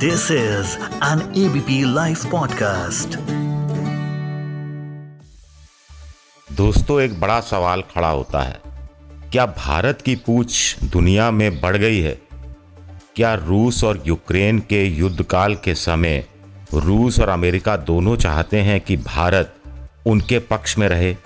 This 0.00 0.22
is 0.22 0.66
an 0.82 1.18
ABP 1.18 1.84
Life 1.84 2.22
podcast. 2.34 3.16
दोस्तों, 6.52 7.00
एक 7.00 7.20
बड़ा 7.20 7.40
सवाल 7.40 7.82
खड़ा 7.82 8.08
होता 8.08 8.42
है। 8.42 8.60
क्या 9.32 9.46
भारत 9.46 10.02
की 10.02 10.16
पूछ 10.16 10.76
दुनिया 10.84 11.30
में 11.30 11.60
बढ़ 11.60 11.76
गई 11.76 12.00
है? 12.00 12.22
क्या 13.16 13.34
रूस 13.34 13.84
और 13.84 14.02
यूक्रेन 14.06 14.58
के 14.58 14.84
युद्ध 14.84 15.22
काल 15.22 15.54
के 15.54 15.74
समय 15.74 16.26
रूस 16.74 17.20
और 17.20 17.28
अमेरिका 17.28 17.76
दोनों 17.76 18.16
चाहते 18.16 18.60
हैं 18.60 18.80
कि 18.80 18.96
भारत 18.96 19.54
उनके 20.06 20.38
पक्ष 20.38 20.78
में 20.78 20.88
रहे? 20.88 21.16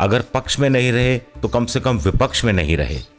अगर 0.00 0.20
पक्ष 0.20 0.58
में 0.58 0.70
नहीं 0.70 0.92
रहे 0.92 1.18
तो 1.18 1.48
कम 1.48 1.66
से 1.66 1.80
कम 1.80 1.98
विपक्ष 1.98 2.44
में 2.44 2.52
नहीं 2.52 2.76
रहे। 2.76 3.13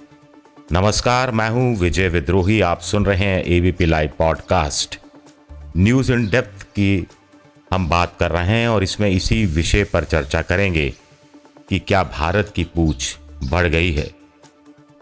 नमस्कार, 0.71 1.31
मैं 1.31 1.49
हूँ 1.49 1.75
विजय 1.77 2.07
विद्रोही, 2.07 2.61
आप 2.61 2.79
सुन 2.79 3.05
रहे 3.05 3.25
हैं 3.25 3.43
ABP 3.43 3.85
live 3.85 4.09
podcast 4.19 4.97
news 5.77 6.11
in 6.11 6.27
depth 6.29 6.63
की 6.63 7.07
हम 7.73 7.87
बात 7.89 8.15
कर 8.19 8.31
रहे 8.31 8.45
हैं 8.45 8.67
और 8.67 8.83
इसमें 8.83 9.09
इसी 9.09 9.45
विषय 9.45 9.83
पर 9.83 10.03
चर्चा 10.03 10.41
करेंगे 10.41 10.89
कि 11.69 11.79
क्या 11.79 12.03
भारत 12.03 12.51
की 12.55 12.63
पूछ 12.63 13.17
बढ़ 13.43 13.67
गई 13.67 13.91
है। 13.91 14.09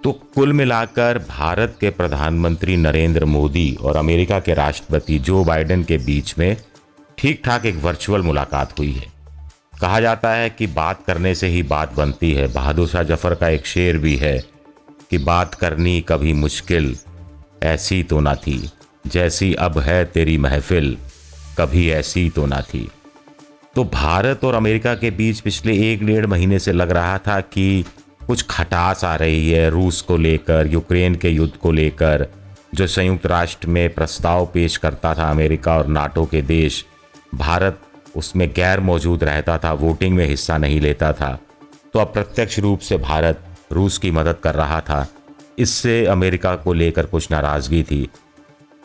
तो 0.04 0.12
कुल 0.36 0.54
मिलाकर 0.54 1.20
भारत 1.30 1.78
के 1.82 1.90
प्रधानमंत्री 1.90 2.78
नरेंद्र 2.78 3.26
मोदी 3.26 3.78
और 3.82 3.98
अमेरिका 3.98 4.40
के 4.40 4.54
राष्ट्रपति 4.54 5.20
जो 5.20 5.44
बाइडेन 5.44 5.84
के 5.84 5.98
बीच 5.98 6.38
में 6.38 6.58
ठीक 7.18 7.42
ठाक 7.46 7.66
एक 7.66 7.76
वर्चुअल 7.76 8.22
मुलाकात 8.22 8.80
हुई 8.80 8.92
है। 8.92 9.12
कहा 9.82 10.00
जाता 10.00 10.34
है 10.34 10.50
कि 10.50 10.68
बात 10.68 11.04
करने 11.08 11.36
से 11.36 11.48
ही 11.48 11.64
बात 11.64 11.94
बनती 11.94 12.34
है। 12.34 12.54
बहादुर 12.54 12.88
शाह 12.88 13.04
ज़फ़र 13.04 13.36
का 13.36 13.50
एक 13.50 13.66
शेर 13.66 13.98
भी 13.98 14.16
है। 14.16 14.53
कि 15.14 15.18
बात 15.18 15.56
करनी 15.56 16.02
कभी 16.02 16.34
मुश्किल, 16.34 16.98
ऐसी 17.64 18.04
तो 18.04 18.20
ना 18.20 18.36
थी। 18.36 18.72
जैसी 19.08 19.54
अब 19.54 19.78
है 19.80 20.06
तेरी 20.06 20.38
महफिल, 20.38 20.98
कभी 21.58 21.90
ऐसी 21.90 22.30
तो 22.30 22.46
ना 22.46 22.62
थी। 22.62 22.92
तो 23.76 23.84
भारत 23.84 24.44
और 24.44 24.54
अमेरिका 24.54 24.96
के 24.96 25.12
बीच 25.12 25.40
पिछले 25.40 25.94
एक 25.94 26.06
डेढ़ 26.06 26.26
महीने 26.26 26.60
से 26.60 26.72
लग 26.72 26.92
रहा 26.92 27.18
था 27.18 27.42
कि 27.42 27.86
कुछ 28.28 28.46
खटास 28.50 29.04
आ 29.04 29.16
रही 29.16 29.52
है 29.52 29.70
रूस 29.70 30.02
को 30.02 30.18
लेकर, 30.18 30.68
यूक्रेन 30.68 31.16
के 31.16 31.30
युद्ध 31.30 31.54
को 31.54 31.72
लेकर, 31.72 32.28
जो 32.74 32.88
संयुक्त 32.88 33.26
राष्ट्र 33.26 33.68
में 33.68 33.94
प्रस्ताव 33.94 34.46
पेश 34.46 34.78
करता 34.78 35.14
था 35.14 35.32
अमेरिका 35.32 35.78
और 35.78 35.88
नाटो 35.88 36.26
के 36.26 36.42
देश। 36.42 36.86
भारत 37.36 37.82
उसमें 38.16 38.50
गैर 38.50 38.80
मौजूद 38.80 39.24
रहता 39.24 39.58
था, 39.58 39.74
वोटिंग 39.74 40.16
में 40.16 40.28
हिस्सा 40.28 40.58
नहीं 40.58 40.82
लेता 40.82 41.14
था। 41.14 41.40
तो 41.94 42.00
अप्रत्यक्ष 42.00 42.60
रूप 42.60 42.80
से 42.80 42.98
भारत 42.98 43.50
रूस 43.74 43.98
की 43.98 44.12
मदद 44.12 44.36
कर 44.44 44.56
रहा 44.56 44.80
था। 44.82 45.08
इससे 45.60 46.06
अमेरिका 46.06 46.56
को 46.56 46.74
लेकर 46.74 47.06
कुछ 47.06 47.32
नाराज़गी 47.32 47.84
थी। 47.84 48.08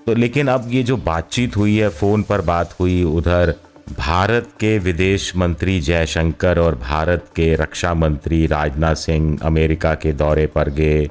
तो 0.07 0.15
लेकिन 0.15 0.49
अब 0.49 0.69
ये 0.73 0.83
जो 0.83 0.97
बातचीत 0.97 1.57
हुई 1.57 1.77
है, 1.77 1.89
फ़ोन 1.89 2.23
पर 2.23 2.41
बात 2.41 2.75
हुई 2.81 3.03
उधर, 3.05 3.55
भारत 3.99 4.49
के 4.61 4.79
विदेश 4.79 5.37
मंत्री 5.37 5.81
जयशंकर 5.81 6.59
और 6.59 6.75
भारत 6.75 7.25
के 7.37 7.55
रक्षा 7.55 7.95
मंत्री 7.95 8.47
राजनाथ 8.47 8.95
सिंह 8.95 9.39
अमेरिका 9.43 9.95
के 9.95 10.13
दौरे 10.13 10.47
पर 10.47 10.69
गए। 10.71 11.09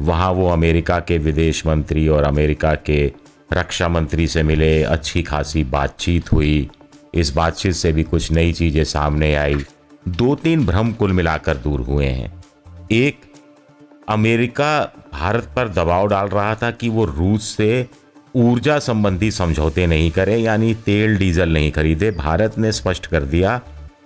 वहाँ 0.00 0.30
वो 0.32 0.48
अमेरिका 0.48 0.98
के 1.00 1.18
विदेश 1.18 1.66
मंत्री 1.66 2.08
और 2.08 2.22
अमेरिका 2.22 2.74
के 2.74 3.12
रक्षा 3.52 3.88
मंत्री 3.88 4.26
से 4.26 4.42
मिले। 4.42 4.82
अच्छी 4.82 5.22
खासी 5.22 5.64
बातचीत 5.64 6.32
हुई। 6.32 6.68
इस 7.14 7.34
बातचीत 7.34 7.74
से 7.74 7.92
भी 7.92 8.02
कुछ 8.02 8.32
नई 8.32 8.52
चीज़ें 8.52 8.84
सामने 8.84 9.34
आई। 9.34 9.64
दो 10.08 10.34
तीन 10.34 10.66
भ्रम 10.66 10.92
कुल 10.92 11.12
मिलाकर 11.12 11.56
दूर 11.56 11.80
हुए 11.80 12.06
हैं। 12.06 12.42
एक 12.92 13.20
अमेरिका 14.08 14.68
भारत 15.12 15.48
पर 15.56 15.68
दबाव 15.68 16.08
डाल 16.08 16.28
रहा 16.28 16.54
था 16.54 16.70
कि 16.70 16.88
वो 16.88 17.04
रूस 17.04 17.54
से 17.56 17.86
ऊर्जा 18.34 18.78
संबंधी 18.78 19.30
समझौते 19.30 19.86
नहीं 19.86 20.10
करे, 20.10 20.36
यानी 20.36 20.74
तेल, 20.76 21.16
डीजल 21.18 21.48
नहीं 21.48 21.70
खरीदे। 21.72 22.10
भारत 22.10 22.58
ने 22.58 22.72
स्पष्ट 22.72 23.06
कर 23.06 23.22
दिया 23.24 23.56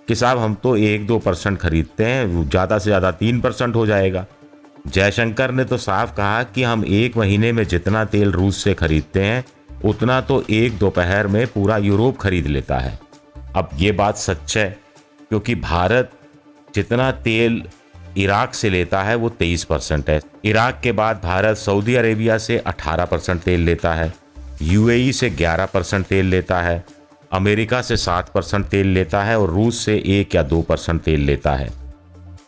कि 0.07 0.15
साहब, 0.15 0.37
हम 0.37 0.53
तो 0.53 0.75
एक 0.77 1.05
दो 1.07 1.17
परसेंट 1.19 1.57
खरीदते 1.59 2.05
हैं, 2.05 2.49
ज़्यादा 2.49 2.77
से 2.77 2.83
ज़्यादा 2.83 3.11
तीन 3.13 3.41
परसेंट 3.41 3.75
हो 3.75 3.85
जाएगा। 3.85 4.25
जयशंकर 4.87 5.51
ने 5.51 5.63
तो 5.63 5.77
साफ़ 5.77 6.15
कहा 6.15 6.41
कि 6.45 6.63
हम 6.63 6.85
एक 6.85 7.17
महीने 7.17 7.51
में 7.51 7.63
जितना 7.65 8.03
तेल 8.05 8.31
रूस 8.31 8.63
से 8.63 8.73
खरीदते 8.73 9.23
हैं, 9.23 9.43
उतना 9.85 10.19
तो 10.21 10.43
एक 10.49 10.77
दोपहर 10.77 11.27
में 11.27 11.45
पूरा 11.47 11.77
यूरोप 11.79 12.17
खरीद 12.17 12.47
लेता 12.47 12.77
है। 12.77 12.97
अब 13.55 13.69
ये 13.77 13.91
बात 13.91 14.17
सच 14.17 14.57
है, 14.57 14.69
क्योंकि 15.29 15.55
भारत 15.57 16.11
जितना 16.75 17.11
तेल 17.11 17.63
इराक 18.17 18.53
से 18.53 18.69
लेता 18.69 19.03
है, 19.03 19.15
वो 19.15 19.29
तेईस 19.29 19.63
परसेंट 19.63 20.09
है। 20.09 20.19
इराक 20.45 20.79
के 20.83 20.91
बाद 20.91 21.21
भारत 21.23 21.57
सऊदी 21.57 21.95
अरेबिया 21.95 22.37
से 22.37 22.57
अठारह 22.57 23.05
परसेंट 23.05 23.41
तेल 23.41 23.59
लेता 23.59 23.93
है, 23.93 24.13
यूएई 24.61 25.11
से 25.11 25.29
ग्यारह 25.29 25.65
परसेंट 25.65 26.05
तेल 26.05 26.25
लेता 26.25 26.61
है, 26.61 26.83
अमेरिका 27.31 27.81
से 27.81 27.97
सात 27.97 28.29
परसेंट 28.29 28.65
तेल 28.65 28.87
लेता 28.87 29.23
है 29.23 29.39
और 29.39 29.49
रूस 29.49 29.85
से 29.85 30.03
एक 30.05 30.35
या 30.35 30.43
दो 30.43 30.61
परसेंट 30.61 31.01
तेल 31.01 31.19
लेता 31.19 31.55
है। 31.55 31.69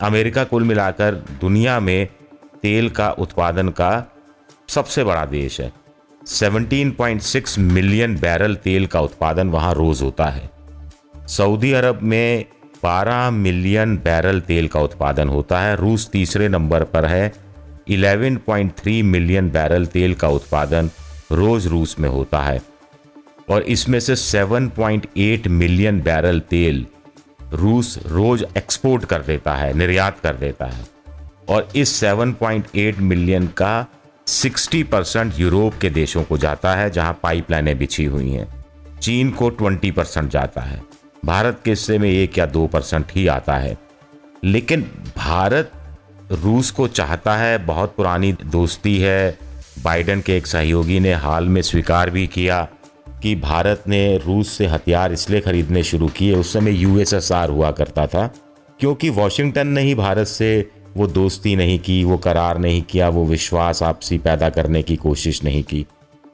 अमेरिका 0.00 0.44
कुल 0.44 0.64
मिलाकर 0.64 1.14
दुनिया 1.40 1.80
में 1.80 2.08
तेल 2.62 2.90
का 2.90 3.10
उत्पादन 3.10 3.68
का 3.68 4.12
सबसे 4.68 5.04
बड़ा 5.04 5.24
देश 5.24 5.60
है। 5.60 5.72
17.6 6.26 7.58
मिलियन 7.58 8.18
बैरल 8.18 8.54
तेल 8.54 8.86
का 8.86 9.00
उत्पादन 9.00 9.48
वहाँ 9.48 9.74
रोज़ 9.74 10.02
होता 10.04 10.24
है। 10.24 10.50
सऊदी 11.28 11.72
अरब 11.72 11.98
में 12.02 12.44
12 12.84 13.30
मिलियन 13.30 13.96
बैरल 13.96 14.40
तेल 14.40 14.68
का 14.68 14.80
उत्पादन 14.80 15.28
होता 15.28 15.60
है। 15.60 15.76
रूस 15.76 16.08
तीसरे 16.12 16.48
नंबर 16.48 16.84
पर 16.84 17.06
है। 17.06 17.32
11.3 17.90 19.02
मिलियन 19.02 19.50
बैरल 19.50 19.86
तेल 19.86 20.14
का 20.14 20.28
उत्पादन 20.28 20.90
रोज 21.32 21.66
रूस 21.66 21.96
में 21.98 22.08
होता 22.08 22.40
है। 22.40 22.62
और 23.50 23.62
इसमें 23.62 24.00
से 24.00 24.16
7.8 24.16 25.48
मिलियन 25.48 26.00
बैरल 26.00 26.40
तेल 26.40 26.86
रूस 27.52 27.98
रोज 28.06 28.46
एक्सपोर्ट 28.56 29.04
कर 29.04 29.22
देता 29.22 29.54
है, 29.54 29.74
निर्यात 29.74 30.20
कर 30.20 30.34
देता 30.34 30.66
है। 30.66 30.84
और 31.48 31.68
इस 31.76 32.04
7.8 32.04 32.98
मिलियन 32.98 33.46
का 33.46 33.86
60 34.26 34.82
परसेंट 34.82 35.32
यूरोप 35.38 35.74
के 35.80 35.90
देशों 35.90 36.24
को 36.24 36.38
जाता 36.38 36.74
है, 36.74 36.90
जहाँ 36.90 37.20
पाइपलाइनें 37.22 37.78
बिछी 37.78 38.04
हुई 38.04 38.30
हैं। 38.30 38.64
चीन 39.02 39.30
को 39.30 39.50
20 39.50 39.90
परसेंट 39.90 40.30
जाता 40.30 40.60
है। 40.60 40.93
भारत 41.24 41.60
के 41.64 41.70
हिस्से 41.70 41.98
में 41.98 42.10
एक 42.10 42.38
या 42.38 42.46
दो 42.46 42.66
परसेंट 42.66 43.06
ही 43.16 43.26
आता 43.26 43.56
है। 43.56 43.78
लेकिन 44.44 44.82
भारत 45.16 45.72
रूस 46.32 46.70
को 46.70 46.88
चाहता 46.88 47.36
है, 47.36 47.58
बहुत 47.58 47.94
पुरानी 47.96 48.32
दोस्ती 48.32 48.98
है। 48.98 49.38
बाइडन 49.82 50.20
के 50.20 50.36
एक 50.36 50.46
सहयोगी 50.46 51.00
ने 51.00 51.12
हाल 51.12 51.44
में 51.44 51.62
स्वीकार 51.62 52.10
भी 52.10 52.26
किया 52.26 52.68
कि 53.22 53.36
भारत 53.36 53.84
ने 53.88 54.18
रूस 54.18 54.48
से 54.48 54.66
हथियार 54.66 55.12
इसलिए 55.12 55.40
खरीदने 55.40 55.82
शुरू 55.82 56.08
किए, 56.08 56.34
उस 56.34 56.52
समय 56.52 56.70
यूएसएसआर 56.70 57.48
हुआ 57.48 57.70
करता 57.70 58.06
था, 58.06 58.34
क्योंकि 58.80 59.10
वॉशिंगटन 59.10 59.66
ने 59.66 59.80
ही 59.80 59.94
भारत 59.94 60.26
से 60.26 60.70
वो 60.96 61.06
दोस्ती 61.06 61.56
नहीं 61.56 61.78
की, 61.78 62.04
वो 62.04 62.18
करार 62.18 62.58
नहीं 62.58 62.82
किया, 62.82 63.08
वो 63.08 63.24
विश्वास 63.24 63.82
आपसी 63.82 64.18
पैदा 64.18 64.48
करने 64.48 64.82
की 64.82 64.96
कोशिश 64.96 65.44
नहीं 65.44 65.62
की। 65.62 65.86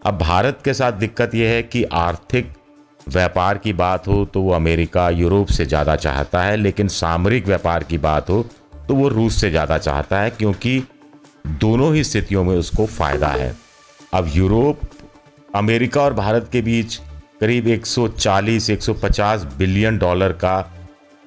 अब 0.07 0.19
भारत 0.19 0.59
के 0.65 0.75
साथ 0.75 0.93
दिक्कत 0.93 1.35
यह 1.35 1.49
है 1.49 1.63
कि 1.63 1.85
आर्थिक 1.85 2.53
व्यापार 3.07 3.59
की 3.59 3.73
बात 3.73 4.07
हो 4.09 4.25
तो 4.25 4.41
वो 4.43 4.53
अमेरिका, 4.53 5.09
यूरोप 5.11 5.49
से 5.49 5.67
ज़्यादा 5.67 5.97
चाहता 5.97 6.43
है, 6.43 6.57
लेकिन 6.57 6.89
सामरिक 6.89 7.47
व्यापार 7.47 7.85
की 7.85 7.99
बात 7.99 8.31
हो 8.31 8.45
तो 8.89 8.95
वो 8.95 9.09
रूस 9.09 9.41
से 9.41 9.51
ज़्यादा 9.51 9.79
चाहता 9.79 10.21
है, 10.21 10.31
क्योंकि 10.31 10.83
दोनों 11.61 11.95
ही 11.95 12.05
स्थितियों 12.05 12.45
में 12.45 12.57
उसको 12.57 12.87
फ़ायदा 12.89 13.29
है। 13.29 13.55
अब 14.15 14.31
यूरोप, 14.35 14.81
अमेरिका 15.55 16.03
और 16.03 16.15
भारत 16.15 16.49
के 16.53 16.63
बीच 16.63 16.97
करीब 17.41 17.67
140-150 17.69 19.45
बिलियन 19.59 19.99
डॉलर 19.99 20.33
का 20.35 20.59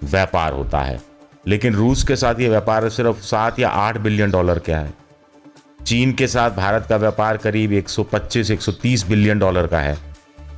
व्यापार 0.03 0.53
होता 0.53 0.81
है। 0.81 0.99
लेकिन 1.45 1.75
रूस 1.75 2.03
के 2.03 2.15
साथ 2.15 2.39
ये 2.39 2.49
व्यापार 2.49 2.89
सिर्फ़ 2.91 3.21
सात 3.21 3.59
या 3.59 3.69
आठ 3.69 3.97
बिलियन 3.97 4.31
डॉलर 4.31 4.59
का 4.59 4.77
है। 4.77 4.93
चीन 5.85 6.13
के 6.13 6.27
साथ 6.27 6.51
भारत 6.51 6.85
का 6.89 6.97
व्यापार 6.97 7.37
करीब 7.37 7.71
125-130 7.73 9.07
बिलियन 9.07 9.39
डॉलर 9.39 9.67
का 9.67 9.79
है। 9.79 9.97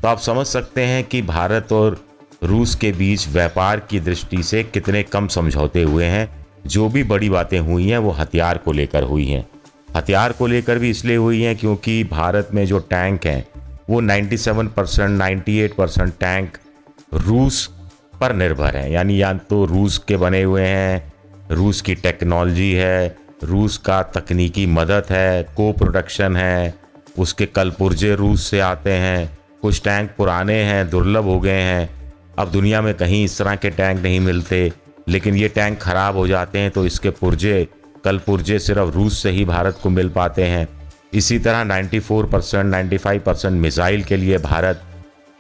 तो 0.06 0.10
आप 0.10 0.20
समझ 0.20 0.48
सकते 0.48 0.82
हैं 0.82 1.04
कि 1.04 1.22
भारत 1.22 1.72
और 1.72 2.06
रूस 2.44 2.76
के 2.76 2.92
बीच 2.92 3.28
व्यापार 3.28 3.80
की 3.80 4.00
दृष्टि 4.00 4.44
से 4.44 4.64
कितने 4.64 5.04
कम 5.04 5.28
समझौते 5.28 5.84
हुए 5.84 6.06
हैं। 6.06 6.48
जो 6.68 6.90
भी 6.90 7.04
बड़ी 7.04 7.30
बातें 7.30 7.60
हुई 7.60 7.90
हैं, 7.90 7.98
वो 7.98 8.12
हथियार 8.12 8.58
को 8.58 8.72
लेकर 8.72 9.04
हुई 9.04 9.28
हैं। 9.28 9.50
हथियार 9.96 10.32
को 10.32 10.48
लेकर 10.48 10.80
भी 10.80 10.90
इसलिए 10.90 11.16
हुई 11.16 11.42
हैं 11.42 11.56
क्योंकि 11.56 12.04
भारत 12.04 12.50
में 12.54 12.66
जो 12.66 12.80
टैंक 12.80 13.26
हैं, 13.26 13.48
वो 13.90 14.02
97 14.02 14.68
परसेंट 14.68 15.10
नाइन्टी 15.10 15.68
परसेंट 15.68 16.14
टैंक 16.20 16.58
रूस 17.14 17.70
पर 18.22 18.34
निर्भर 18.34 18.78
हैं। 18.78 18.90
यानी 18.90 19.22
या 19.22 19.34
तो 19.34 19.66
रूस 19.66 19.98
के 19.98 20.18
बने 20.18 20.44
हुए 20.44 20.66
हैं, 20.66 21.14
रूस 21.52 21.82
की 21.82 21.96
टेक्नोलॉजी 21.96 22.74
है, 22.74 23.18
रूस 23.44 23.78
का 23.78 24.04
तकनीकी 24.04 24.66
मदद 24.66 25.06
है, 25.10 25.44
को 25.44 25.72
प्रोडक्शन 25.72 26.36
है, 26.36 26.76
उसके 27.20 27.46
कल 27.46 27.70
पुर्जे 27.70 28.16
रूस 28.16 28.48
से 28.48 28.60
आते 28.60 28.92
हैं। 28.92 29.35
कुछ 29.66 29.82
टैंक 29.84 30.10
पुराने 30.18 30.54
हैं, 30.64 30.90
दुर्लभ 30.90 31.24
हो 31.24 31.40
गए 31.40 31.62
हैं। 31.62 31.90
अब 32.40 32.52
दुनिया 32.52 32.82
में 32.82 32.94
कहीं 32.94 33.24
इस 33.26 33.38
तरह 33.38 33.56
के 33.56 33.70
टैंक 33.70 34.02
नहीं 34.02 34.20
मिलते, 34.20 34.72
लेकिन 35.10 35.36
ये 35.36 35.48
टैंक 35.50 35.80
ख़राब 35.82 36.18
हो 36.18 36.28
जाते 36.28 36.60
हैं 36.60 36.72
तो 36.72 36.86
इसके 36.86 37.10
पुर्जे, 37.12 37.68
कल 38.06 38.18
पुर्जे 38.18 38.60
सिर्फ़ 38.60 38.94
रूस 38.96 39.22
से 39.24 39.30
ही 39.30 39.46
भारत 39.46 39.80
को 39.84 39.90
मिल 39.90 40.10
पाते 40.10 40.44
हैं। 40.44 40.68
इसी 41.14 41.40
तरह 41.40 41.64
94 41.64 42.26
परसेंट 42.32 42.66
नाइन्टी 42.66 42.98
परसेंट 43.20 43.54
मिसाइल 43.54 44.04
के 44.04 44.18
लिए 44.18 44.38
भारत 44.38 44.82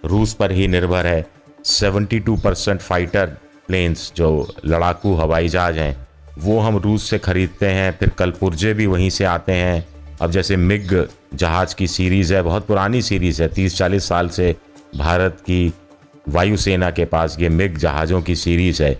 रूस 0.04 0.34
पर 0.34 0.52
ही 0.52 0.68
निर्भर 0.68 1.08
है। 1.08 1.26
72 1.66 2.42
परसेंट 2.44 2.82
फाइटर 2.82 3.38
प्लेन्स 3.68 4.12
जो 4.16 4.30
लड़ाकू 4.66 5.16
हवाई 5.16 5.48
जहाज़ 5.48 5.80
हैं, 5.80 5.96
वो 6.38 6.60
हम 6.60 6.78
रूस 6.78 7.10
से 7.10 7.20
ख़रीदते 7.20 7.66
हैं, 7.68 7.98
फिर 8.00 8.10
कल 8.10 8.32
पुर्जे 8.32 8.74
भी 8.74 8.86
वहीं 8.88 9.10
से 9.10 9.26
आते 9.26 9.54
हैं। 9.54 9.86
अब 10.22 10.32
जैसे 10.32 10.56
मिग 10.56 11.08
जहाज़ 11.34 11.76
की 11.76 11.88
सीरीज़ 11.88 12.34
है 12.34 12.42
बहुत 12.42 12.68
पुरानी 12.68 13.02
सीरीज़ 13.02 13.42
है 13.44 13.48
तीस 13.48 13.78
चालीस 13.78 14.08
साल 14.08 14.30
से 14.30 14.56
भारत 14.96 15.38
की 15.42 15.74
वायुसेना 16.30 16.92
के 16.92 17.06
पास 17.06 17.38
ये 17.40 17.50
मिग 17.50 17.78
जहाज़ों 17.78 18.22
की 18.22 18.36
सीरीज़ 18.36 18.82
है। 18.84 18.94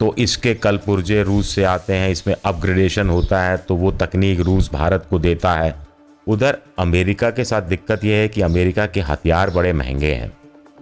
तो 0.00 0.14
इसके 0.18 0.54
कल 0.54 0.76
पुर्जे 0.76 1.22
रूस 1.22 1.54
से 1.54 1.64
आते 1.64 1.94
हैं 1.94 2.10
इसमें 2.10 2.34
अपग्रेडेशन 2.44 3.08
होता 3.10 3.42
है 3.42 3.56
तो 3.58 3.74
वो 3.76 3.92
तकनीक 3.92 4.40
रूस 4.40 4.70
भारत 4.72 5.06
को 5.10 5.18
देता 5.18 5.52
है। 5.54 5.74
उधर 6.26 6.58
अमेरिका 6.78 7.30
के 7.30 7.44
साथ 7.44 7.62
दिक्कत 7.62 8.04
यह 8.04 8.16
है 8.16 8.28
कि 8.28 8.40
अमेरिका 8.40 8.86
के 8.86 9.00
हथियार 9.00 9.50
बड़े 9.50 9.72
महँगे 9.72 10.12
हैं 10.14 10.32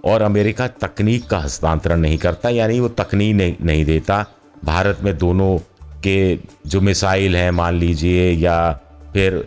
और 0.05 0.23
अमेरिका 0.23 0.67
तकनीक 0.83 1.27
का 1.27 1.39
हस्तांतरण 1.39 2.01
नहीं 2.01 2.19
करता 2.19 2.49
यानी 2.49 2.81
वो 2.81 2.89
तकनीक 2.89 3.35
नहीं, 3.37 3.55
नहीं 3.63 3.85
देता। 3.85 4.25
भारत 4.65 4.99
में 5.03 5.17
दोनों 5.19 5.59
के 6.03 6.39
जो 6.67 6.81
मिसाइल 6.81 7.37
हैं 7.37 7.51
मान 7.51 7.75
लीजिए 7.75 8.31
या 8.33 8.73
फिर 9.13 9.45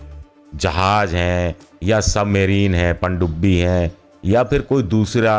जहाज़ 0.52 1.16
हैं, 1.16 1.56
या 1.84 2.00
सबमरीन 2.02 2.76
हैं, 2.76 2.94
पनडुब्बी 3.00 3.58
हैं, 3.58 3.92
या 4.26 4.44
फिर 4.44 4.62
कोई 4.62 4.84
दूसरा 4.84 5.36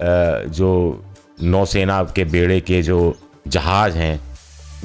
जो 0.00 0.70
नौसेना 1.42 2.02
के 2.16 2.24
बेड़े 2.24 2.60
के 2.60 2.82
जो 2.82 3.14
जहाज़ 3.48 3.96
हैं, 3.96 4.20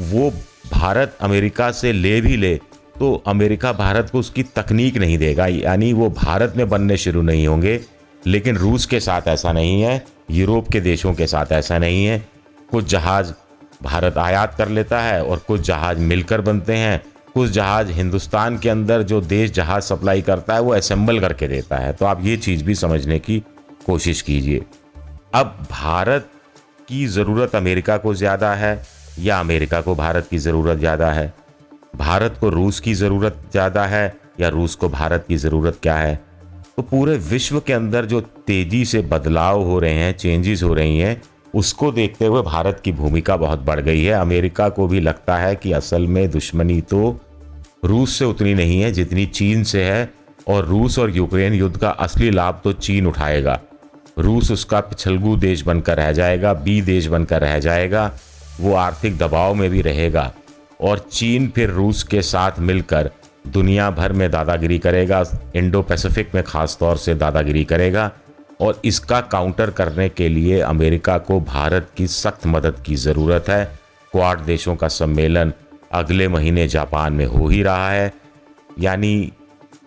वो 0.02 0.30
भारत 0.72 1.18
अमेरिका 1.22 1.72
से 1.72 1.92
ले 1.94 2.20
भी 2.22 2.36
ले 2.38 2.56
तो 3.00 3.14
अमेरिका 3.28 3.72
भारत 3.74 4.10
को 4.10 4.20
उसकी 4.20 4.44
तकनीक 4.56 4.98
नहीं 4.98 5.18
देगा। 5.18 5.46
यानी 5.48 5.92
वो 5.94 6.10
भारत 6.10 6.54
में 6.58 6.68
बनने 6.70 6.98
शुरू 6.98 7.22
नहीं 7.22 7.48
होंगे, 7.48 7.80
लेकिन 8.26 8.58
रूस 8.58 8.86
के 8.86 9.00
साथ 9.00 9.28
ऐसा 9.28 9.52
नहीं 9.52 9.82
है, 9.82 10.04
यूरोप 10.32 10.68
के 10.72 10.80
देशों 10.82 11.14
के 11.14 11.28
साथ 11.28 11.52
ऐसा 11.52 11.78
नहीं 11.78 12.06
है। 12.06 12.20
कुछ 12.72 12.90
जहाज़ 12.90 13.32
भारत 13.84 14.18
आयात 14.18 14.56
कर 14.56 14.70
लेता 14.70 15.02
है 15.02 15.24
और 15.24 15.38
कुछ 15.38 15.62
जहाज़ 15.62 16.00
मिलकर 16.00 16.42
बनते 16.42 16.76
हैं 16.76 17.02
कुछ 17.36 17.50
जहाज़ 17.50 17.92
हिंदुस्तान 17.92 18.58
के 18.58 18.70
अंदर 18.70 19.02
जो 19.04 19.20
देश 19.22 19.52
जहाज़ 19.52 19.84
सप्लाई 19.84 20.22
करता 20.22 20.54
है, 20.54 20.62
वो 20.62 20.74
असेंबल 20.74 21.20
करके 21.20 21.48
देता 21.48 21.78
है। 21.78 21.94
तो 21.94 22.06
आप 22.06 22.24
ये 22.24 22.38
चीज़ 22.38 22.64
भी 22.64 22.76
समझने 22.76 23.20
की 23.20 23.40
कोशिश 23.86 24.22
कीजिए। 24.22 24.66
अब 25.36 25.56
भारत 25.72 26.30
की 26.90 27.06
ज़रूरत 27.08 27.56
अमेरिका 27.56 27.98
को 27.98 28.14
ज़्यादा 28.14 28.54
है 28.54 28.82
या 29.20 29.40
अमेरिका 29.40 29.82
को 29.82 29.96
भारत 29.96 30.28
की 30.30 30.38
ज़रूरत 30.38 30.78
ज़्यादा 30.78 31.12
है? 31.12 31.34
भारत 31.96 32.38
को 32.42 32.50
रूस 32.50 32.80
की 32.80 32.94
ज़रूरत 32.94 33.42
ज़्यादा 33.52 33.86
है 33.86 34.14
या 34.40 34.50
रूस 34.50 34.76
को 34.76 34.90
भारत 34.90 35.26
की 35.28 35.38
ज़रूरत 35.38 35.78
क्या 35.84 35.96
है? 35.96 36.16
तो 36.78 36.84
पूरे 36.84 37.16
विश्व 37.18 37.60
के 37.60 37.74
अंदर 37.74 38.06
जो 38.06 38.22
तेज़ी 38.22 38.86
से 38.86 39.02
बदलाव 39.02 39.64
हो 39.64 39.80
रहे 39.80 39.94
हैं 39.94 40.14
चेंजेस 40.18 40.64
हो 40.64 40.74
रही 40.74 41.00
हैं 41.00 41.22
उसको 41.54 41.92
देखते 41.92 42.26
हुए 42.26 42.42
भारत 42.42 42.82
की 42.84 42.92
भूमिका 42.92 43.36
बहुत 43.38 43.60
बढ़ 43.60 43.80
गई 43.80 44.04
है। 44.04 44.14
अमेरिका 44.14 44.70
को 44.70 44.88
भी 44.88 45.00
लगता 45.00 45.38
है 45.38 45.56
कि 45.56 45.72
असल 45.72 46.08
में 46.08 46.30
दुश्मनी 46.32 46.80
तो 46.82 47.20
रूस 47.86 48.18
से 48.20 48.26
उतनी 48.26 48.54
नहीं 48.54 48.82
है, 48.82 48.92
जितनी 48.92 49.26
चीन 49.26 49.64
से 49.64 49.84
है। 49.84 50.10
और 50.48 50.66
रूस 50.66 50.98
और 51.00 51.16
यूक्रेन 51.16 51.54
युद्ध 51.54 51.78
का 51.78 51.90
असली 51.90 52.30
लाभ 52.32 52.62
तो 52.64 52.74
चीन 52.74 53.08
उठाएगा। 53.08 53.60
रूस 54.20 54.52
उसका 54.52 54.80
पिछलगू 54.80 55.36
देश 55.38 55.62
बनकर 55.64 55.98
रह 55.98 56.12
जाएगा, 56.12 56.54
बी 56.54 56.82
देश 56.82 57.08
बनकर 57.08 57.42
रह 57.42 57.58
जाएगा, 57.60 58.12
वो 58.60 58.74
आर्थिक 58.76 59.18
दबाव 59.18 59.54
में 59.54 59.70
भी 59.70 59.82
रहेगा। 59.82 60.32
और 60.82 61.00
चीन 61.12 61.48
फिर 61.48 61.70
रूस 61.70 62.04
के 62.04 62.22
साथ 62.22 62.60
मिलकर 62.60 63.10
दुनिया 63.48 63.90
भर 63.92 64.14
में 64.14 64.30
दादागिरी 64.32 64.78
करेगा 64.80 65.24
इंडो 65.56 65.82
पैसिफिक 65.82 66.36
में 66.36 66.44
ख़ास 66.44 66.78
तौर 66.80 66.98
से 66.98 67.16
दादागिरी 67.16 67.64
करेगा। 67.64 68.10
और 68.62 68.82
इसका 68.86 69.22
काउंटर 69.22 69.70
करने 69.70 70.10
के 70.10 70.30
लिए 70.30 70.60
अमेरिका 70.60 71.18
को 71.18 71.40
भारत 71.40 71.90
की 71.98 72.08
सख्त 72.08 72.48
मदद 72.48 72.84
की 72.86 72.96
ज़रूरत 72.96 73.46
है। 73.50 73.66
क्वाड 74.12 74.40
देशों 74.40 74.76
का 74.76 74.88
सम्मेलन 74.88 75.54
अगले 75.92 76.28
महीने 76.28 76.68
जापान 76.68 77.14
में 77.14 77.26
हो 77.26 77.48
ही 77.48 77.64
रहा 77.64 77.90
है। 77.92 78.14
यानी 78.80 79.32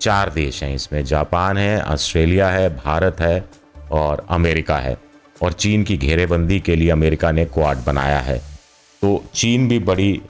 चार 0.00 0.30
देश 0.30 0.62
हैं 0.62 0.74
इसमें, 0.74 1.04
जापान 1.04 1.58
है, 1.58 1.82
ऑस्ट्रेलिया 1.82 2.48
है, 2.48 2.68
भारत 2.76 3.20
है 3.20 3.44
और 3.92 4.26
अमेरिका 4.30 4.76
है। 4.76 4.96
और 5.42 5.52
चीन 5.52 5.84
की 5.84 5.96
घेरेबंदी 5.96 6.60
के 6.60 6.76
लिए 6.76 6.90
अमेरिका 6.90 7.30
ने 7.32 7.44
क्वाड 7.44 7.84
बनाया 7.86 8.18
है। 8.18 8.38
तो 9.02 9.24
चीन 9.34 9.68
भी 9.68 9.78
बड़ी 9.78 10.22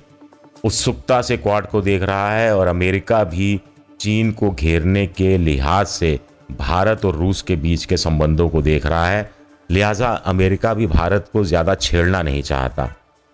उत्सुकता 0.64 1.22
से 1.22 1.36
क्वाड 1.36 1.66
को 1.66 1.80
देख 1.80 2.02
रहा 2.02 2.30
है 2.32 2.56
और 2.56 2.66
अमेरिका 2.66 3.24
भी 3.24 3.60
चीन 4.00 4.32
को 4.32 4.50
घेरने 4.50 5.06
के 5.06 5.38
लिहाज 5.38 5.86
से 5.86 6.18
भारत 6.50 7.04
और 7.04 7.16
रूस 7.16 7.42
के 7.42 7.56
बीच 7.56 7.84
के 7.84 7.96
संबंधों 7.96 8.48
को 8.48 8.62
देख 8.62 8.86
रहा 8.86 9.06
है। 9.08 9.30
लिहाजा 9.70 10.08
अमेरिका 10.26 10.74
भी 10.74 10.86
भारत 10.86 11.28
को 11.32 11.44
ज़्यादा 11.44 11.74
छेड़ना 11.74 12.22
नहीं 12.22 12.42
चाहता। 12.42 12.88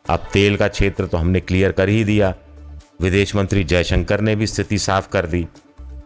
अब 0.04 0.26
तेल 0.32 0.56
का 0.56 0.68
क्षेत्र 0.68 1.06
तो 1.06 1.18
हमने 1.18 1.40
क्लियर 1.40 1.72
कर 1.72 1.88
ही 1.88 2.04
दिया। 2.04 2.34
विदेश 3.00 3.34
मंत्री 3.36 3.64
जयशंकर 3.64 4.20
ने 4.20 4.36
भी 4.36 4.46
स्थिति 4.46 4.78
साफ़ 4.78 5.08
कर 5.08 5.26
दी। 5.26 5.46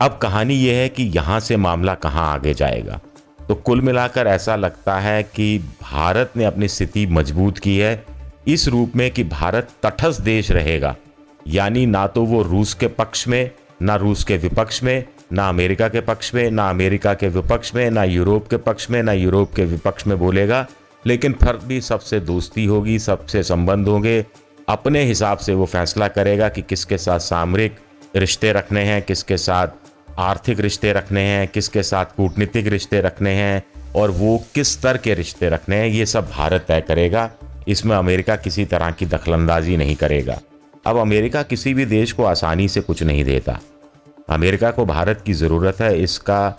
अब 0.03 0.19
कहानी 0.23 0.55
यह 0.55 0.77
है 0.77 0.89
कि 0.89 1.03
यहाँ 1.07 1.39
से 1.41 1.57
मामला 1.57 1.95
कहाँ 1.95 2.33
आगे 2.35 2.55
जाएगा। 2.55 3.01
तो 3.49 3.55
कुल 3.55 3.81
मिलाकर 3.81 4.27
ऐसा 4.27 4.57
लगता 4.57 4.99
है 4.99 5.23
कि 5.23 5.59
भारत 5.83 6.33
ने 6.37 6.45
अपनी 6.45 6.69
स्थिति 6.69 7.07
मज़बूत 7.07 7.59
की 7.59 7.77
है। 7.79 8.05
इस 8.49 8.67
रूप 8.69 8.93
में 8.97 9.11
कि 9.11 9.25
भारत 9.25 9.69
तटस्थ 9.83 10.21
देश 10.21 10.51
रहेगा। 10.51 10.95
यानी 11.47 11.85
ना 11.87 12.07
तो 12.07 12.25
वो 12.25 12.43
रूस 12.43 12.75
के 12.75 12.87
पक्ष 12.89 13.27
में, 13.29 13.51
ना 13.83 13.97
रूस 13.97 14.25
के 14.25 14.37
विपक्ष 14.37 14.83
में 14.83 15.05
ना 15.33 15.49
अमेरिका 15.49 15.89
के 15.89 16.01
पक्ष 16.01 16.35
में, 16.35 16.51
ना 16.51 16.71
अमेरिका 16.71 17.15
के 17.15 17.29
विपक्ष 17.29 17.75
में, 17.75 17.91
ना 17.91 18.05
यूरोप 18.05 18.49
के 18.49 18.57
पक्ष 18.57 18.91
में, 18.91 19.03
ना 19.03 19.13
यूरोप 19.13 19.55
के 19.55 19.65
विपक्ष 19.65 20.07
में 20.07 20.19
बोलेगा। 20.19 20.67
लेकिन 21.07 21.33
फ़र्क 21.33 21.61
भी 21.65 21.81
सबसे 21.81 22.21
दोस्ती 22.21 22.65
होगी, 22.65 22.99
सबसे 22.99 23.43
संबंध 23.43 23.89
होंगे। 23.89 24.27
अपने 24.69 25.03
हिसाब 25.03 25.39
से 25.39 25.55
वो 25.55 25.67
फैसला 25.67 26.09
करेगा 26.09 26.49
कि 26.49 26.63
किसके 26.63 26.99
साथ 26.99 27.19
सामरिक 27.19 27.77
रिश्ते 28.17 28.53
रखने 28.53 28.81
हैं, 28.81 29.03
किसके 29.03 29.37
साथ 29.37 29.69
आर्थिक 30.19 30.61
रिश्ते 30.61 30.93
रखने 30.93 31.21
हैं, 31.21 31.49
किसके 31.49 31.83
साथ 31.83 32.05
कूटनीतिक 32.05 32.67
रिश्ते 32.67 33.01
रखने 33.01 33.31
हैं, 33.31 33.65
और 33.97 34.11
वो 34.11 34.45
किस 34.55 34.73
स्तर 34.73 34.97
के 34.97 35.15
रिश्ते 35.15 35.49
रखने 35.49 35.77
हैं, 35.77 35.87
ये 35.87 36.07
सब 36.07 36.31
भारत 36.31 36.65
तय 36.69 36.81
करेगा। 36.81 37.31
इसमें 37.69 37.97
अमेरिका 37.97 38.37
किसी 38.37 38.65
तरह 38.65 38.91
की 38.91 39.07
दखलंदाजी 39.07 39.77
नहीं 39.77 39.97
करेगा। 39.97 40.41
अब 40.87 40.99
अमेरिका 40.99 41.43
किसी 41.43 41.75
भी 41.75 41.85
देश 41.85 42.13
को 42.13 42.25
आसानी 42.25 42.69
से 42.69 42.81
कुछ 42.81 43.03
नहीं 43.03 43.25
देता। 43.25 43.61
अमेरिका 44.29 44.71
को 44.71 44.85
भारत 44.87 45.23
की 45.27 45.33
ज़रूरत 45.33 45.81
है। 45.81 45.99
इसका 46.03 46.55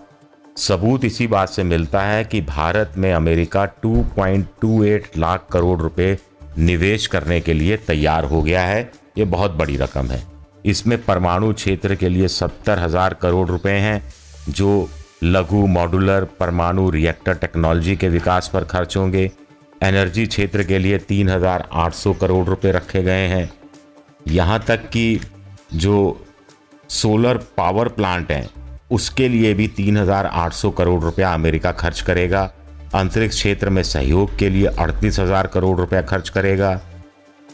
सबूत 0.58 1.06
इसी 1.06 1.28
बात 1.28 1.50
से 1.50 1.64
मिलता 1.64 2.02
है 2.02 2.24
कि 2.24 2.42
भारत 2.42 2.94
में 2.98 3.12
अमेरिका 3.14 3.66
2.28 3.86 5.18
लाख 5.18 5.48
करोड़ 5.52 5.80
रुपए 5.82 6.18
निवेश 6.58 7.08
करने 7.08 7.40
के 7.42 7.54
लिए 7.54 7.78
तैयार 7.78 8.26
हो 8.26 8.42
गया 8.44 8.62
है। 8.62 8.92
ये 9.18 9.26
बहुत 9.26 9.52
बड़ी 9.52 9.78
रकम 9.78 10.08
है। 10.08 10.22
इसमें 10.66 10.98
परमाणु 11.06 11.54
क्षेत्र 11.54 11.96
के 11.96 12.10
लिए 12.10 12.28
सत्तर 12.28 12.80
हज़ार 12.80 13.14
करोड़ 13.14 13.48
रुपए 13.48 13.72
हैं, 13.72 14.02
जो 14.50 14.90
लघु, 15.24 15.66
मॉड्यूलर, 15.68 16.24
परमाणु 16.40 16.90
रिएक्टर 16.90 17.34
टेक्नोलॉजी 17.34 17.96
के 17.96 18.10
विकास 18.10 18.50
पर 18.54 18.64
खर्च 18.64 18.98
होंगे। 18.98 19.30
एनर्जी 19.84 20.26
क्षेत्र 20.26 20.64
के 20.64 20.80
लिए 20.80 20.98
तीन 21.00 21.30
हज़ार 21.30 21.68
आठ 21.74 21.94
सौ 21.94 22.14
करोड़ 22.14 22.46
रुपए 22.48 22.72
रखे 22.72 23.04
गए 23.04 23.28
हैं। 23.28 23.50
यहाँ 24.28 24.64
तक 24.68 24.90
कि 24.90 25.20
जो 25.74 25.96
सोलर 26.92 27.38
पावर 27.58 27.88
प्लांट 27.90 28.32
हैं। 28.32 28.50
उसके 28.92 29.28
लिए 29.30 29.54
भी 29.54 29.68
3,800 29.70 30.72
करोड़ 30.72 31.02
रुपया 31.04 31.34
अमेरिका 31.34 31.72
खर्च 31.74 32.02
करेगा। 32.02 32.50
अंतरिक्ष 32.96 33.36
क्षेत्र 33.36 33.70
में 33.70 33.82
सहयोग 33.84 34.38
के 34.38 34.50
लिए 34.50 34.66
अड़तीस 34.68 35.20
हज़ार 35.20 35.48
करोड़ 35.48 35.78
रुपया 35.78 36.02
खर्च 36.02 36.30
करेगा। 36.30 36.74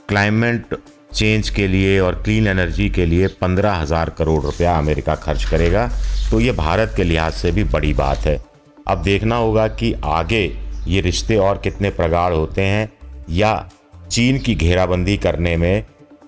क्लाइमेट 0.09 0.75
चेंज 1.13 1.49
के 1.49 1.67
लिए 1.67 1.99
और 1.99 2.15
क्लीन 2.15 2.47
एनर्जी 2.47 2.89
के 2.89 3.05
लिए 3.05 3.27
पंद्रह 3.41 3.73
हज़ार 3.73 4.09
करोड़ 4.09 4.41
रुपया 4.43 4.77
अमेरिका 4.77 5.15
खर्च 5.15 5.43
करेगा। 5.43 5.87
तो 6.31 6.39
ये 6.39 6.51
भारत 6.51 6.93
के 6.97 7.03
लिहाज 7.03 7.33
से 7.33 7.51
भी 7.51 7.63
बड़ी 7.65 7.93
बात 7.93 8.17
है। 8.17 8.39
अब 8.87 9.01
देखना 9.03 9.35
होगा 9.35 9.67
कि 9.67 9.93
आगे 10.05 10.43
ये 10.87 11.01
रिश्ते 11.01 11.37
और 11.37 11.57
कितने 11.57 11.89
प्रगाढ़ 11.89 12.33
होते 12.33 12.61
हैं 12.61 12.91
या 13.29 13.69
चीन 14.11 14.39
की 14.39 14.55
घेराबंदी 14.55 15.17
करने 15.17 15.55
में 15.57 15.83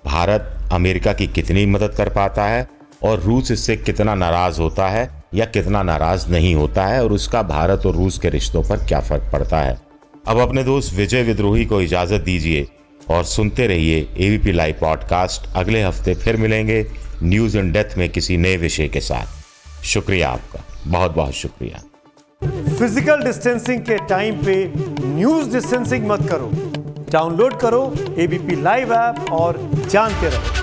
भारत 0.06 0.70
अमेरिका 0.72 1.14
की 1.14 1.28
कितनी 1.28 1.66
मदद 1.66 1.94
कर 1.98 2.10
पाता 2.10 2.46
है। 2.46 2.68
और 3.04 3.20
रूस 3.20 3.52
इससे 3.52 3.76
कितना 3.78 4.16
नाराज़ 4.16 4.60
होता 4.62 4.88
है 4.90 5.10
या 5.34 5.46
कितना 5.46 5.84
नाराज़ 5.84 6.28
नहीं 6.32 6.54
होता 6.56 6.86
है 6.86 7.04
और 7.04 7.12
उसका 7.12 7.42
भारत 7.44 7.86
और 7.86 7.96
रूस 7.96 8.20
के 8.20 8.30
रिश्तों 8.30 8.64
पर 8.64 8.86
क्या 8.88 9.00
फ़र्क 9.00 9.30
पड़ता 9.34 9.60
है। 9.60 9.78
अब 10.28 10.40
अपने 10.40 10.64
दोस्त 10.64 10.94
विजय 10.94 11.24
विद्रोही 11.24 11.66
को 11.66 11.82
इजाज़त 11.82 12.22
दीजिए 12.22 12.68
और 13.10 13.24
सुनते 13.24 13.68
रहिए 13.68 13.98
एबीपी 14.18 14.52
लाइव 14.52 14.76
पॉडकास्ट 14.82 15.50
अगले 15.56 15.82
हफ़्ते 15.84 16.14
फिर 16.16 16.38
मिलेंगे 16.38 16.86
न्यूज़ 17.24 17.58
इन 17.58 17.72
डेथ 17.72 17.98
में 17.98 18.10
किसी 18.10 18.38
नए 18.38 18.58
विषय 18.58 18.88
के 18.88 19.00
साथ। 19.00 19.84
शुक्रिया 19.86 20.30
आपका। 20.30 20.64
बहुत 20.88 21.16
बहुत 21.16 21.34
शुक्रिया। 21.34 21.84
फ़िज़िकल 22.80 23.24
डिस्टेंसिंग 23.24 23.82
के 23.82 23.98
टाइम 24.08 24.44
पे 24.46 24.56
न्यूज़ 25.06 25.52
डिस्टेंसिंग 25.54 26.08
मत 26.08 26.28
करो। 26.30 26.52
डाउनलोड 27.12 27.60
करो 27.60 27.94
एबीपी 28.20 28.62
लाइव 28.62 28.94
ऐप 28.94 29.32
और 29.32 29.70
जानते 29.90 30.30
रहो। 30.30 30.63